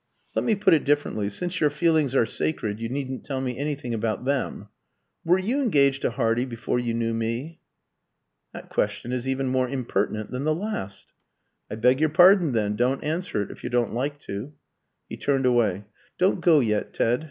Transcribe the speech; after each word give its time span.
"Let 0.33 0.43
me 0.45 0.55
put 0.55 0.73
it 0.73 0.83
differently 0.83 1.29
since 1.29 1.59
your 1.61 1.69
feelings 1.69 2.15
are 2.15 2.25
sacred, 2.25 2.79
you 2.79 2.89
needn't 2.89 3.23
tell 3.23 3.39
me 3.39 3.55
anything 3.55 3.93
about 3.93 4.25
them. 4.25 4.67
Were 5.23 5.37
you 5.37 5.61
engaged 5.61 6.01
to 6.01 6.09
Hardy 6.09 6.43
before 6.43 6.79
you 6.79 6.95
knew 6.95 7.13
me?" 7.13 7.59
"That 8.51 8.69
question 8.69 9.11
is 9.11 9.27
even 9.27 9.49
more 9.49 9.69
impertinent 9.69 10.31
than 10.31 10.43
the 10.43 10.55
last." 10.55 11.13
"I 11.69 11.75
beg 11.75 11.99
your 11.99 12.09
pardon 12.09 12.53
then. 12.53 12.75
Don't 12.75 13.03
answer 13.03 13.43
it, 13.43 13.51
if 13.51 13.63
you 13.63 13.69
don't 13.69 13.93
like 13.93 14.19
to." 14.21 14.53
He 15.07 15.17
turned 15.17 15.45
away. 15.45 15.83
"Don't 16.17 16.41
go 16.41 16.61
yet, 16.61 16.95
Ted. 16.95 17.19